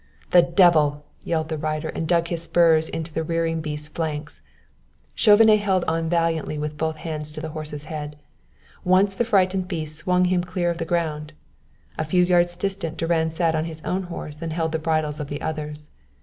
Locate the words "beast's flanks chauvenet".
3.61-5.59